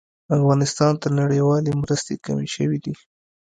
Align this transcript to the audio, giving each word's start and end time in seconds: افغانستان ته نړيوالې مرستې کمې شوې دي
افغانستان 0.37 0.93
ته 1.01 1.07
نړيوالې 1.21 1.71
مرستې 1.81 2.13
کمې 2.25 2.47
شوې 2.55 2.77
دي 2.85 2.93